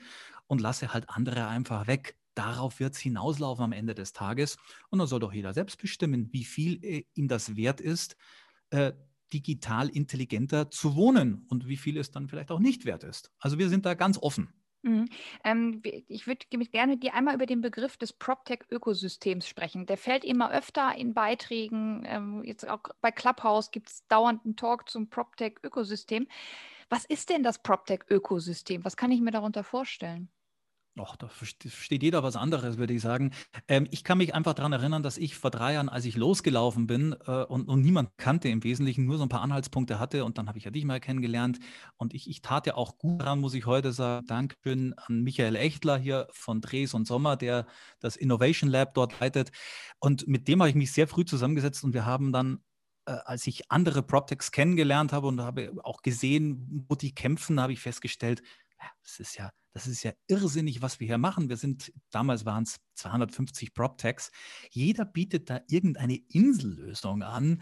[0.47, 4.57] und lasse halt andere einfach weg darauf wird es hinauslaufen am Ende des Tages.
[4.89, 8.15] Und dann soll doch jeder selbst bestimmen, wie viel äh, ihm das wert ist,
[8.69, 8.93] äh,
[9.33, 13.31] digital intelligenter zu wohnen und wie viel es dann vielleicht auch nicht wert ist.
[13.39, 14.53] Also wir sind da ganz offen.
[14.81, 15.09] Mhm.
[15.43, 19.85] Ähm, ich würde gerne mit dir einmal über den Begriff des PropTech-Ökosystems sprechen.
[19.85, 22.03] Der fällt immer öfter in Beiträgen.
[22.05, 26.27] Ähm, jetzt auch bei Clubhouse gibt es dauernd einen Talk zum PropTech-Ökosystem.
[26.89, 28.85] Was ist denn das PropTech-Ökosystem?
[28.85, 30.29] Was kann ich mir darunter vorstellen?
[30.99, 33.31] Och, da versteht jeder was anderes, würde ich sagen.
[33.69, 36.87] Ähm, ich kann mich einfach daran erinnern, dass ich vor drei Jahren, als ich losgelaufen
[36.87, 40.37] bin äh, und, und, niemand kannte im Wesentlichen, nur so ein paar Anhaltspunkte hatte und
[40.37, 41.59] dann habe ich ja dich mal kennengelernt
[41.95, 44.27] und ich, ich tat ja auch gut daran, muss ich heute sagen.
[44.27, 47.65] Dankeschön an Michael Echtler hier von Dres und Sommer, der
[48.01, 49.51] das Innovation Lab dort leitet.
[49.99, 52.59] Und mit dem habe ich mich sehr früh zusammengesetzt und wir haben dann
[53.05, 57.71] äh, als ich andere PropTechs kennengelernt habe und habe auch gesehen, wo die kämpfen, habe
[57.71, 58.43] ich festgestellt,
[59.03, 61.49] das ist ja, das ist ja irrsinnig, was wir hier machen.
[61.49, 64.31] Wir sind, damals waren es 250 PropTechs.
[64.71, 67.61] Jeder bietet da irgendeine Insellösung an.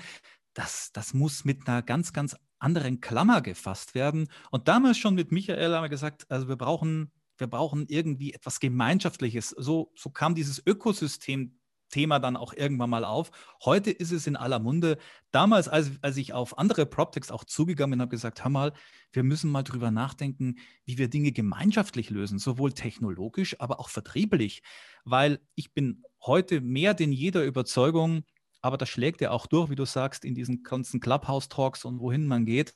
[0.53, 4.27] Das, das muss mit einer ganz, ganz anderen Klammer gefasst werden.
[4.51, 8.59] Und damals schon mit Michael haben wir gesagt, also wir brauchen, wir brauchen irgendwie etwas
[8.59, 9.49] Gemeinschaftliches.
[9.49, 11.56] So, so kam dieses Ökosystem
[11.89, 13.31] Thema dann auch irgendwann mal auf.
[13.63, 14.97] Heute ist es in aller Munde.
[15.31, 18.73] Damals, als, als ich auf andere PropTechs auch zugegangen bin, habe gesagt, hör mal,
[19.11, 24.63] wir müssen mal drüber nachdenken, wie wir Dinge gemeinschaftlich lösen, sowohl technologisch, aber auch vertrieblich.
[25.05, 28.23] Weil ich bin heute mehr denn jeder Überzeugung,
[28.61, 32.27] aber das schlägt ja auch durch, wie du sagst, in diesen ganzen Clubhouse-Talks und wohin
[32.27, 32.73] man geht.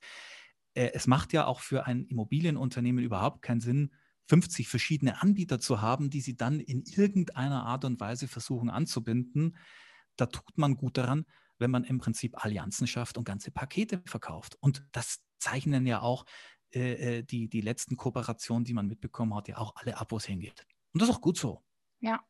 [0.74, 3.92] Äh, es macht ja auch für ein Immobilienunternehmen überhaupt keinen Sinn,
[4.32, 9.58] 50 verschiedene Anbieter zu haben, die sie dann in irgendeiner Art und Weise versuchen anzubinden.
[10.16, 11.26] Da tut man gut daran,
[11.60, 14.56] wenn man im Prinzip Allianzen schafft und ganze Pakete verkauft.
[14.62, 16.24] Und das zeichnen ja auch
[16.74, 20.18] äh, äh die, die letzten Kooperationen, die man mitbekommen hat, ja auch alle ab, wo
[20.18, 20.66] es hingeht.
[20.94, 21.62] Und das ist auch gut so.
[22.00, 22.24] Ja.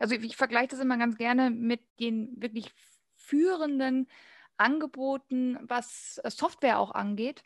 [0.00, 2.72] Also ich, ich vergleiche das immer ganz gerne mit den wirklich
[3.14, 4.08] führenden
[4.56, 7.44] Angeboten, was Software auch angeht.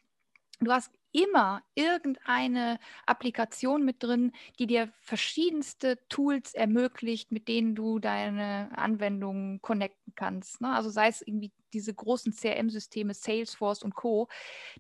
[0.61, 7.99] Du hast immer irgendeine Applikation mit drin, die dir verschiedenste Tools ermöglicht, mit denen du
[7.99, 10.61] deine Anwendungen connecten kannst.
[10.61, 10.73] Ne?
[10.73, 14.29] Also sei es irgendwie diese großen CRM-Systeme, Salesforce und Co.,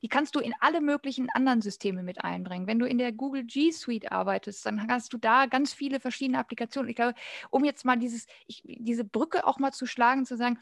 [0.02, 2.66] die kannst du in alle möglichen anderen Systeme mit einbringen.
[2.66, 6.38] Wenn du in der Google G Suite arbeitest, dann hast du da ganz viele verschiedene
[6.38, 6.88] Applikationen.
[6.90, 7.14] Ich glaube,
[7.50, 10.58] um jetzt mal dieses, ich, diese Brücke auch mal zu schlagen, zu sagen,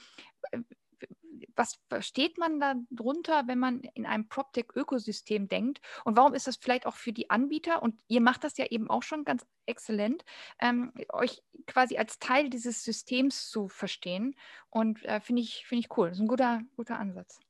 [1.57, 5.81] was versteht man darunter, wenn man in einem PropTech-Ökosystem denkt?
[6.05, 8.91] Und warum ist das vielleicht auch für die Anbieter, und ihr macht das ja eben
[8.91, 10.25] auch schon ganz exzellent,
[10.61, 14.35] ähm, euch quasi als Teil dieses Systems zu verstehen?
[14.71, 16.09] Und äh, finde ich, find ich cool.
[16.09, 17.41] Das ist ein guter, guter Ansatz.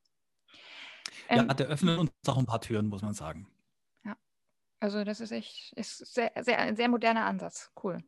[1.29, 3.51] Ähm, ja, der öffnet uns auch ein paar Türen, muss man sagen.
[4.05, 4.17] Ja,
[4.81, 7.71] also das ist echt ist sehr, sehr, ein sehr moderner Ansatz.
[7.83, 7.99] Cool.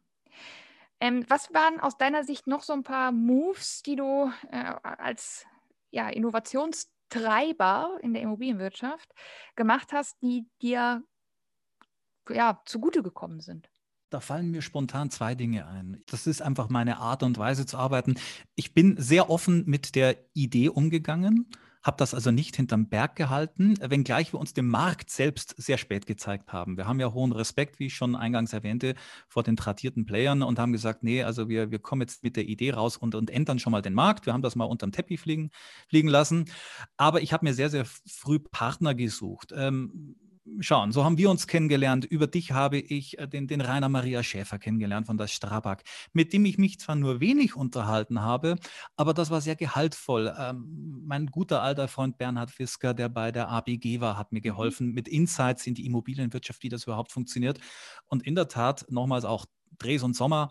[1.00, 5.46] Ähm, was waren aus deiner Sicht noch so ein paar Moves, die du äh, als
[5.90, 9.12] ja, Innovationstreiber in der Immobilienwirtschaft
[9.56, 11.02] gemacht hast, die dir
[12.28, 13.70] ja, zugute gekommen sind?
[14.10, 16.02] Da fallen mir spontan zwei Dinge ein.
[16.06, 18.14] Das ist einfach meine Art und Weise zu arbeiten.
[18.56, 21.48] Ich bin sehr offen mit der Idee umgegangen
[21.82, 26.06] habe das also nicht hinterm Berg gehalten, wenngleich wir uns dem Markt selbst sehr spät
[26.06, 26.76] gezeigt haben.
[26.76, 28.94] Wir haben ja hohen Respekt, wie ich schon eingangs erwähnte,
[29.28, 32.44] vor den tradierten Playern und haben gesagt, nee, also wir, wir kommen jetzt mit der
[32.44, 34.26] Idee raus und, und ändern schon mal den Markt.
[34.26, 35.50] Wir haben das mal unterm Teppich fliegen,
[35.88, 36.46] fliegen lassen.
[36.96, 39.52] Aber ich habe mir sehr, sehr früh Partner gesucht.
[39.56, 40.16] Ähm,
[40.58, 42.04] schauen, so haben wir uns kennengelernt.
[42.04, 45.82] Über dich habe ich äh, den, den Rainer Maria Schäfer kennengelernt von der Strabag,
[46.12, 48.56] mit dem ich mich zwar nur wenig unterhalten habe,
[48.96, 50.34] aber das war sehr gehaltvoll.
[50.38, 54.44] Ähm, mein guter alter Freund Bernhard Fisker, der bei der ABG war, hat mir mhm.
[54.44, 57.58] geholfen mit Insights in die Immobilienwirtschaft, wie das überhaupt funktioniert.
[58.06, 59.46] Und in der Tat, nochmals auch
[59.78, 60.50] Dres und Sommer,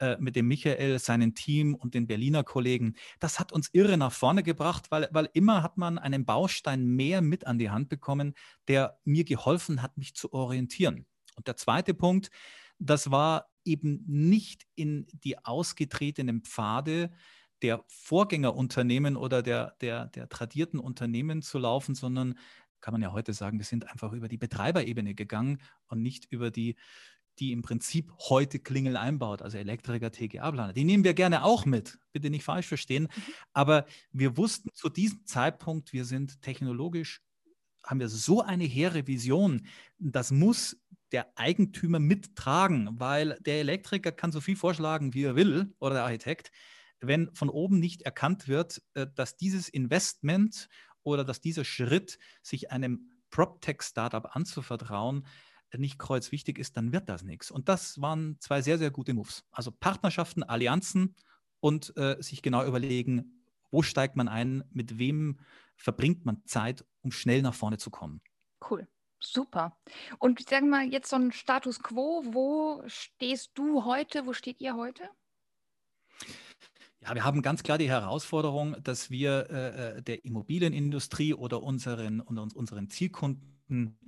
[0.00, 4.12] äh, mit dem Michael, seinem Team und den Berliner Kollegen, das hat uns irre nach
[4.12, 8.34] vorne gebracht, weil, weil immer hat man einen Baustein mehr mit an die Hand bekommen,
[8.68, 11.06] der mir geholfen hat, mich zu orientieren.
[11.36, 12.30] Und der zweite Punkt,
[12.78, 17.10] das war eben nicht in die ausgetretenen Pfade
[17.62, 22.38] der Vorgängerunternehmen oder der, der, der tradierten Unternehmen zu laufen, sondern
[22.80, 26.50] kann man ja heute sagen, wir sind einfach über die Betreiberebene gegangen und nicht über
[26.50, 26.76] die,
[27.40, 30.72] die im Prinzip heute Klingel einbaut, also Elektriker, TGA-Planer.
[30.72, 33.04] Die nehmen wir gerne auch mit, bitte nicht falsch verstehen.
[33.04, 33.32] Mhm.
[33.52, 37.22] Aber wir wussten zu diesem Zeitpunkt, wir sind technologisch,
[37.84, 39.66] haben wir so eine hehre Vision,
[39.98, 40.76] das muss
[41.12, 46.04] der Eigentümer mittragen, weil der Elektriker kann so viel vorschlagen, wie er will, oder der
[46.04, 46.50] Architekt.
[47.00, 50.68] Wenn von oben nicht erkannt wird, äh, dass dieses Investment
[51.02, 55.26] oder dass dieser Schritt, sich einem PropTech-Startup anzuvertrauen,
[55.76, 57.50] nicht kreuzwichtig ist, dann wird das nichts.
[57.50, 59.44] Und das waren zwei sehr, sehr gute Moves.
[59.50, 61.14] Also Partnerschaften, Allianzen
[61.60, 65.38] und äh, sich genau überlegen, wo steigt man ein, mit wem
[65.76, 68.20] verbringt man Zeit, um schnell nach vorne zu kommen.
[68.68, 68.86] Cool.
[69.20, 69.76] Super.
[70.18, 72.22] Und sagen wir mal jetzt so ein Status quo.
[72.24, 74.26] Wo stehst du heute?
[74.26, 75.02] Wo steht ihr heute?
[77.00, 82.20] Ja, wir haben ganz klar die Herausforderung, dass wir äh, äh der Immobilienindustrie oder unseren,
[82.20, 83.98] unseren Zielkunden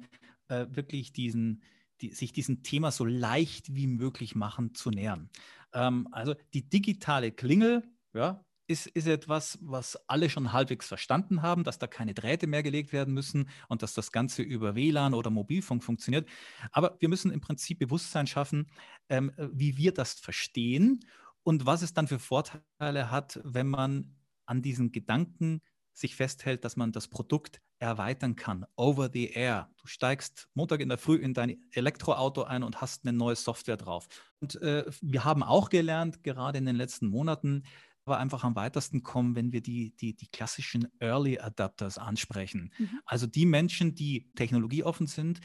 [0.50, 1.62] äh, wirklich diesen,
[2.00, 5.30] die, sich diesem Thema so leicht wie möglich machen zu nähern.
[5.72, 7.82] Ähm, also die digitale Klingel,
[8.12, 12.62] ja, ist, ist etwas, was alle schon halbwegs verstanden haben, dass da keine Drähte mehr
[12.62, 16.28] gelegt werden müssen und dass das Ganze über WLAN oder Mobilfunk funktioniert.
[16.70, 18.70] Aber wir müssen im Prinzip Bewusstsein schaffen,
[19.08, 21.00] ähm, wie wir das verstehen
[21.42, 24.14] und was es dann für Vorteile hat, wenn man
[24.46, 29.70] an diesen Gedanken sich festhält, dass man das Produkt erweitern kann, over the air.
[29.80, 33.78] Du steigst Montag in der Früh in dein Elektroauto ein und hast eine neue Software
[33.78, 34.06] drauf.
[34.40, 37.64] Und äh, wir haben auch gelernt, gerade in den letzten Monaten,
[38.04, 42.72] aber einfach am weitesten kommen, wenn wir die, die, die klassischen Early Adapters ansprechen.
[42.78, 43.00] Mhm.
[43.06, 45.40] Also die Menschen, die technologieoffen sind,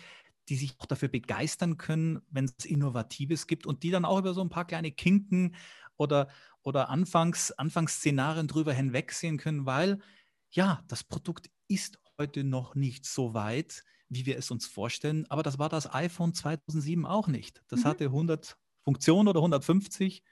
[0.49, 4.33] die sich auch dafür begeistern können, wenn es Innovatives gibt und die dann auch über
[4.33, 5.55] so ein paar kleine Kinken
[5.97, 6.27] oder,
[6.63, 9.99] oder Anfangs, Anfangsszenarien drüber hinwegsehen können, weil
[10.51, 15.43] ja, das Produkt ist heute noch nicht so weit, wie wir es uns vorstellen, aber
[15.43, 17.63] das war das iPhone 2007 auch nicht.
[17.67, 17.85] Das mhm.
[17.85, 20.23] hatte 100 Funktionen oder 150.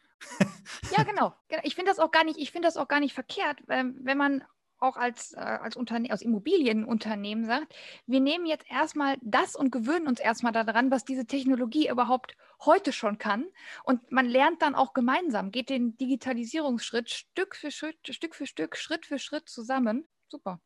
[0.96, 1.34] ja, genau.
[1.64, 4.44] Ich finde das auch gar nicht, ich finde das auch gar nicht verkehrt, wenn man
[4.84, 7.74] auch als, äh, als, Unterne als Immobilienunternehmen sagt,
[8.06, 12.92] wir nehmen jetzt erstmal das und gewöhnen uns erstmal daran, was diese Technologie überhaupt heute
[12.92, 13.46] schon kann.
[13.86, 18.76] Und man lernt dann auch gemeinsam, geht den Digitalisierungsschritt Stück für Stück, Stück für Stück,
[18.76, 20.08] Schritt für Schritt zusammen.
[20.28, 20.60] Super.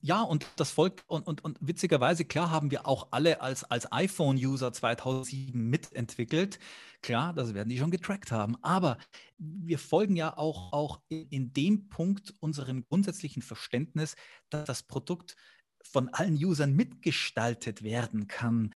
[0.00, 3.90] Ja, und das Volk, und, und, und witzigerweise, klar haben wir auch alle als, als
[3.92, 6.58] iPhone-User 2007 mitentwickelt.
[7.02, 8.56] Klar, das werden die schon getrackt haben.
[8.62, 8.98] Aber
[9.38, 14.16] wir folgen ja auch, auch in, in dem Punkt unserem grundsätzlichen Verständnis,
[14.50, 15.36] dass das Produkt
[15.82, 18.72] von allen Usern mitgestaltet werden kann.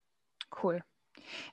[0.63, 0.83] Cool.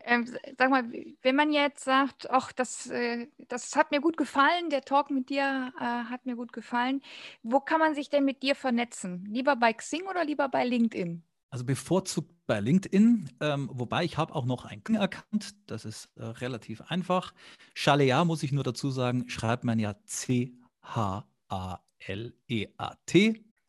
[0.03, 0.25] Ähm,
[0.57, 4.81] sag mal, wenn man jetzt sagt, ach, das, äh, das hat mir gut gefallen, der
[4.81, 7.01] Talk mit dir äh, hat mir gut gefallen,
[7.43, 9.25] wo kann man sich denn mit dir vernetzen?
[9.25, 11.23] Lieber bei Xing oder lieber bei LinkedIn?
[11.49, 16.23] Also bevorzugt bei LinkedIn, ähm, wobei ich habe auch noch einen Xing-Account, das ist äh,
[16.23, 17.33] relativ einfach.
[17.73, 20.63] Chalea muss ich nur dazu sagen, schreibt man ja C-H-A-L-E-A-T.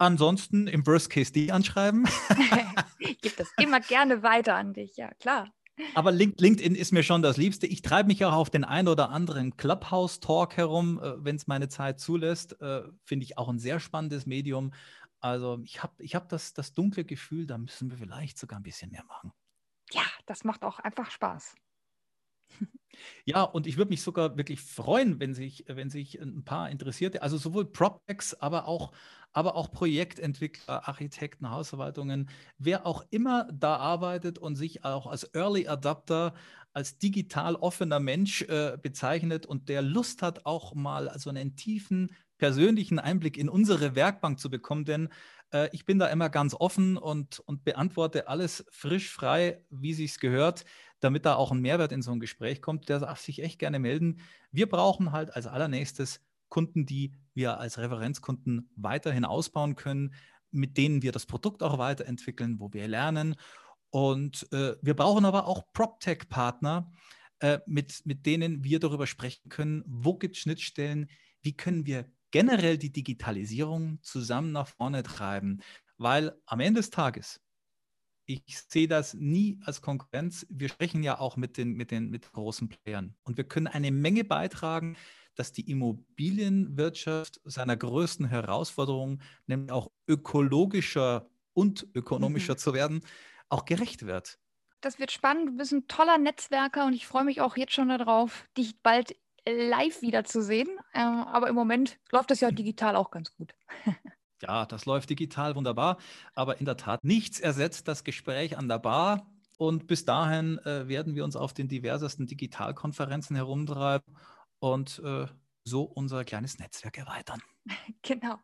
[0.00, 2.08] Ansonsten im Worst Case die anschreiben.
[3.00, 5.52] ich gebe das immer gerne weiter an dich, ja klar.
[5.94, 7.66] Aber LinkedIn ist mir schon das Liebste.
[7.66, 11.68] Ich treibe mich auch auf den ein oder anderen Clubhouse-Talk herum, äh, wenn es meine
[11.68, 12.60] Zeit zulässt.
[12.60, 14.72] Äh, Finde ich auch ein sehr spannendes Medium.
[15.20, 18.62] Also ich habe ich hab das, das dunkle Gefühl, da müssen wir vielleicht sogar ein
[18.62, 19.32] bisschen mehr machen.
[19.90, 21.54] Ja, das macht auch einfach Spaß.
[23.24, 27.22] Ja, und ich würde mich sogar wirklich freuen, wenn sich, wenn sich ein paar Interessierte,
[27.22, 28.92] also sowohl PropTechs, aber auch,
[29.32, 35.68] aber auch Projektentwickler, Architekten, Hausverwaltungen, wer auch immer da arbeitet und sich auch als Early
[35.68, 36.34] Adapter,
[36.72, 42.14] als digital offener Mensch äh, bezeichnet und der Lust hat, auch mal so einen tiefen
[42.38, 45.08] persönlichen Einblick in unsere Werkbank zu bekommen, denn
[45.52, 50.20] äh, ich bin da immer ganz offen und, und beantworte alles frisch, frei, wie sich's
[50.20, 50.64] gehört
[51.00, 53.78] damit da auch ein Mehrwert in so ein Gespräch kommt, der darf sich echt gerne
[53.78, 54.20] melden.
[54.50, 60.12] Wir brauchen halt als allernächstes Kunden, die wir als Referenzkunden weiterhin ausbauen können,
[60.50, 63.36] mit denen wir das Produkt auch weiterentwickeln, wo wir lernen.
[63.88, 66.92] Und äh, wir brauchen aber auch PropTech-Partner,
[67.38, 71.08] äh, mit, mit denen wir darüber sprechen können, wo gibt es Schnittstellen,
[71.40, 75.62] wie können wir generell die Digitalisierung zusammen nach vorne treiben.
[75.96, 77.40] Weil am Ende des Tages
[78.28, 80.46] ich sehe das nie als Konkurrenz.
[80.50, 83.90] Wir sprechen ja auch mit den, mit den mit großen Playern und wir können eine
[83.90, 84.96] Menge beitragen,
[85.38, 92.58] dass die Immobilienwirtschaft seiner größten Herausforderung, nämlich auch ökologischer und ökonomischer mhm.
[92.58, 93.00] zu werden,
[93.48, 94.38] auch gerecht wird.
[94.80, 95.50] Das wird spannend.
[95.50, 99.14] Du bist ein toller Netzwerker und ich freue mich auch jetzt schon darauf, dich bald
[99.46, 100.68] live wiederzusehen.
[100.92, 103.54] Ähm, aber im Moment läuft das ja digital auch ganz gut.
[104.40, 105.98] Ja, das läuft digital wunderbar,
[106.32, 109.26] aber in der Tat nichts ersetzt das Gespräch an der Bar.
[109.56, 114.14] Und bis dahin äh, werden wir uns auf den diversesten Digitalkonferenzen herumtreiben
[114.60, 115.26] und äh,
[115.64, 117.42] so unser kleines Netzwerk erweitern.
[118.02, 118.38] Genau.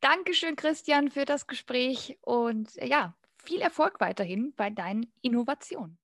[0.00, 5.98] Dankeschön, Christian, für das Gespräch und äh, ja, viel Erfolg weiterhin bei deinen Innovationen.